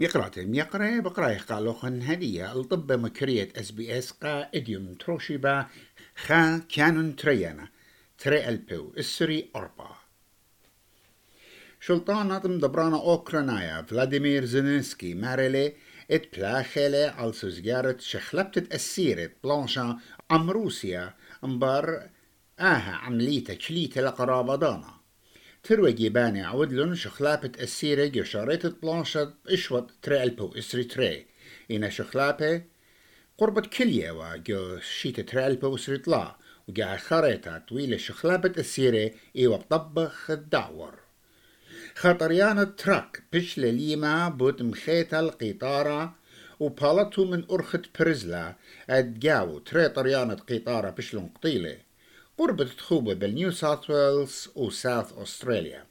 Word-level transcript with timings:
يقرأ 0.00 1.00
بقرأ 1.00 1.38
قالوخن 1.38 2.02
هدية. 2.02 2.52
الطب 2.52 2.92
مكرية 2.92 3.48
اس 3.56 3.70
بي 3.70 3.98
اس 3.98 4.10
قا 4.10 4.48
اديوم 4.54 4.94
تروشيبا 4.94 5.66
خا 6.16 6.58
كانون 6.58 7.16
تريانا. 7.16 7.68
تري 8.18 8.48
ألبو. 8.48 8.92
السري 8.96 9.50
أربا. 9.56 9.90
شلطانة 11.80 12.38
دبرانا 12.38 12.96
أوكرانايا. 12.96 13.82
فلاديمير 13.82 14.44
زينسكي. 14.44 15.14
ماريلي. 15.14 15.72
إت 16.10 16.36
بلاخيلي. 16.36 17.04
على 17.04 17.32
سوزجارة 17.32 17.96
شخلبتت 18.00 18.74
السيرة 18.74 19.30
بلانشا. 19.44 19.98
عم 20.30 20.50
روسيا. 20.50 21.14
أمبار. 21.44 22.08
آها. 22.60 22.92
عمليتا 22.92 23.54
كليتا 23.54 24.00
لقرابة 24.00 24.56
دانا. 24.56 24.97
تروي 25.62 25.92
جيباني 25.92 26.42
عودلن 26.42 26.94
شخلابة 26.94 27.52
السيرة 27.60 28.06
جو 28.06 28.24
شاريتة 28.24 28.68
بلانشا 28.82 29.34
اشوط 29.48 29.90
تري 30.02 30.22
البو 30.22 30.52
اسري 30.58 30.84
تري 30.84 31.26
إنا 31.70 31.88
شخلابة 31.88 32.62
قربت 33.38 33.66
كلية 33.66 34.10
وجو 34.10 34.78
شيت 34.80 35.20
تري 35.20 35.46
البو 35.46 35.74
اسري 35.74 35.98
طلا 35.98 36.36
وجا 36.68 36.96
خريطة 36.96 37.58
طويلة 37.58 37.96
شخلابة 37.96 38.52
السيرة 38.58 39.10
ايوا 39.36 39.56
بطبخ 39.56 40.30
الدعور 40.30 40.94
خطريان 41.94 42.58
التراك 42.58 43.22
بش 43.32 43.58
لليما 43.58 44.28
بوت 44.28 44.62
مخيتا 44.62 45.20
القيطارة 45.20 46.14
وبالتو 46.60 47.24
من 47.24 47.44
أرخت 47.50 48.00
برزلا 48.00 48.54
أدجاو 48.90 49.58
تري 49.58 49.88
طريانة 49.88 50.34
قيطارة 50.34 50.90
بشلون 50.90 51.28
قطيلة 51.28 51.87
قرب 52.38 52.62
تخوبة 52.62 53.14
بالنيو 53.14 53.50
ساوث 53.50 53.90
ويلز 53.90 54.48
وساوث 54.54 55.12
أستراليا 55.18 55.86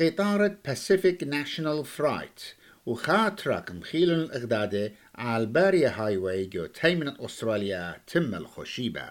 قطارة 0.00 0.58
باسيفيك 0.64 1.24
ناشونال 1.24 1.84
فرايت 1.84 2.40
وخا 2.86 3.28
تراك 3.28 3.70
مخيل 3.70 4.10
الإغدادة 4.10 4.92
على 5.14 5.42
الباريا 5.42 5.88
هاي 5.88 6.16
واي 6.16 6.46
جو 6.46 6.66
تيمنة 6.66 7.16
أستراليا 7.20 8.00
تم 8.06 8.34
الخشيبة 8.34 9.08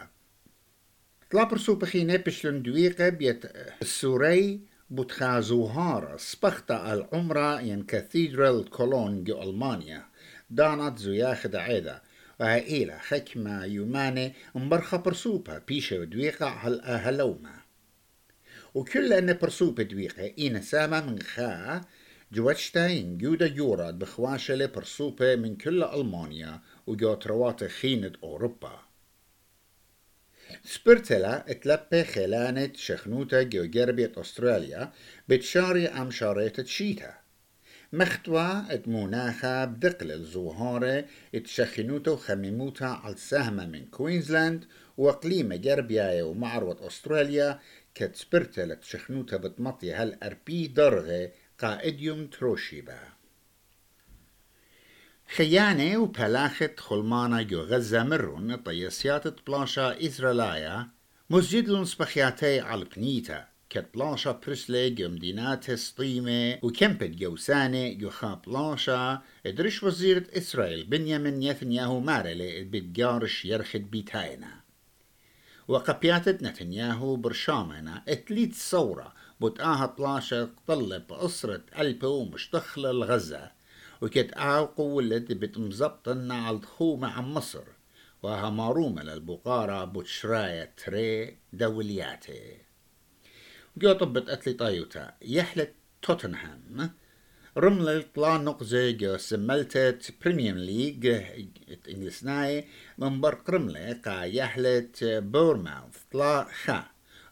طلع 1.31 1.43
برسو 1.43 1.75
بخينة 1.75 2.15
بشلون 2.15 2.63
دويقة 2.63 3.09
بيت 3.09 3.45
السوري 3.81 4.61
بتخازوهار 4.89 6.17
سبختا 6.17 6.93
العمرة 6.93 7.61
ين 7.61 7.83
كاثيدرال 7.83 8.69
كولون 8.69 9.23
جو 9.23 9.43
ألمانيا 9.43 10.05
دانت 10.49 10.99
زياخد 10.99 11.55
عيدا 11.55 12.01
وهائلة 12.39 12.97
حكمة 12.97 13.65
يوماني 13.65 14.33
مبرخة 14.55 14.97
برسوبة 14.97 15.57
بيشة 15.57 15.99
ودويقة 15.99 16.47
هل 16.47 16.81
أهلوما 16.81 17.55
وكل 18.75 19.13
أن 19.13 19.37
برسوبة 19.37 19.83
دويقة 19.83 20.33
إينا 20.37 20.61
سامة 20.61 21.05
من 21.05 21.21
خا 21.21 21.81
جواتشتاين 22.31 23.17
جودا 23.17 23.47
يوراد 23.47 23.99
بخواشة 23.99 24.65
برسوبة 24.65 25.35
من 25.35 25.55
كل 25.55 25.83
ألمانيا 25.83 26.61
وجوت 26.87 27.27
روات 27.27 27.63
خينة 27.63 28.11
أوروبا 28.23 28.79
سبرتلا 30.63 31.51
اتلبى 31.51 32.03
خلانة 32.03 32.71
شخنوتا 32.75 33.43
جربية 33.43 34.11
أستراليا 34.17 34.91
بتشاري 35.29 35.87
أم 35.87 36.11
شاريت 36.11 36.61
تشيتا 36.61 37.13
مختوى 37.93 38.65
اتموناخا 38.69 39.65
بدقل 39.65 40.11
الزوهارة 40.11 41.05
اتشخنوتا 41.35 42.11
وخميموتا 42.11 42.85
على 42.85 43.13
السهمة 43.13 43.65
من 43.65 43.85
كوينزلاند 43.85 44.65
وقليمة 44.97 45.55
جربيا 45.55 46.23
ومعروة 46.23 46.87
أستراليا 46.87 47.59
كت 47.95 48.15
سبرتلا 48.15 48.75
تشخنوتا 48.75 49.37
بتمطي 49.37 49.93
هالأربي 49.93 50.67
درغة 50.67 51.31
قائديوم 51.59 52.27
تروشيبا. 52.27 52.99
خيانة 55.35 55.97
وبلاخة 55.97 56.69
خلمانا 56.77 57.41
جو 57.41 57.61
غزة 57.61 58.03
مرون 58.03 58.55
طيسيات 58.55 59.47
بلانشا 59.47 60.05
إسرائيلية 60.07 60.87
مسجد 61.29 61.83
سبخياتي 61.83 62.59
على 62.59 62.85
بنيتا. 62.85 63.47
كت 63.69 63.85
بلانشا 63.93 64.31
برسلي 64.31 64.89
جو 64.89 65.09
مدينات 65.09 65.71
سطيمة 65.71 66.59
وكمبت 66.61 67.09
جوسانة 67.09 67.93
جو 67.93 68.09
خا 68.09 68.41
بلانشا 68.47 69.21
ادرش 69.45 69.83
وزيرة 69.83 70.25
إسرائيل 70.37 70.83
بنيامين 70.83 71.39
نتنياهو 71.39 71.99
مارلي 71.99 72.63
بتجارش 72.63 73.45
يرخد 73.45 73.91
بيتاينا 73.91 74.61
وقبياتت 75.67 76.43
نتنياهو 76.43 77.15
برشامنا 77.15 78.03
اتليت 78.07 78.55
صورة 78.55 79.13
بتآها 79.41 79.95
بلاشا 79.97 80.49
طلب 80.67 81.13
أسرة 81.13 81.61
ألبو 81.79 82.25
مشتخلة 82.25 82.91
الغزة 82.91 83.51
وكت 84.01 84.33
آو 84.33 84.65
قولت 84.65 85.31
بتمزبطن 85.31 86.31
على 86.31 86.57
الخومة 86.57 87.07
عن 87.07 87.33
مصر. 87.33 87.63
وها 88.23 88.49
مارومة 88.49 89.03
للبقارة 89.03 89.85
بوتشراية 89.85 90.73
تري 90.77 91.37
دولياتي 91.53 92.66
جو 93.77 93.93
طبت 93.93 94.29
أتلي 94.29 94.53
طايوتا. 94.53 95.13
يحلت 95.21 95.73
توتنهام. 96.01 96.89
رمل 97.57 98.03
طلا 98.15 98.37
نقزة 98.37 99.17
سملتت 99.17 100.11
بريميوم 100.21 100.57
ليج 100.57 101.05
انجلسناي 101.89 102.65
من 102.97 103.21
برق 103.21 103.49
رملة 103.49 103.93
قا 104.05 104.23
يحلت 104.23 105.03
بورماوث 105.03 105.97
طلا 106.11 106.47
خا. 106.63 106.83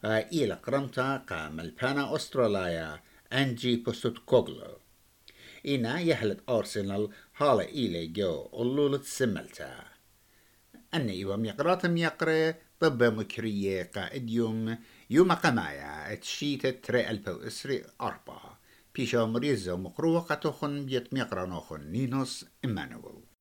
إلى 0.05 0.53
قرمتا 0.53 1.17
قا 1.17 1.49
ملبانا 1.49 2.15
أستراليا. 2.15 2.99
أنجي 3.33 3.75
بوستوت 3.75 4.17
كوغلو. 4.17 4.77
إنا 5.67 5.99
يهلت 5.99 6.39
أرسنال 6.49 7.09
هالا 7.37 7.63
إلي 7.63 8.07
جو 8.07 8.49
أولولت 8.53 9.03
سملتا. 9.03 9.83
أن 10.93 11.09
إيوام 11.09 11.45
يقراتم 11.45 11.97
يقرأ 11.97 12.53
طب 12.79 13.03
مكرية 13.03 13.83
قائد 13.83 14.29
يوم 14.29 14.77
يوم 15.09 15.31
قمايا 15.31 16.13
اتشيت 16.13 16.85
تري 16.85 17.09
ألبو 17.09 17.31
إسري 17.31 17.83
أربعة. 18.01 18.59
بيشا 18.95 19.25
مريزة 19.25 19.77
مقروقة 19.77 20.51
خن 20.51 20.85
بيت 20.85 21.13
ميقرانوخن 21.13 21.81
نينوس 21.91 22.45
إمانويل. 22.65 23.34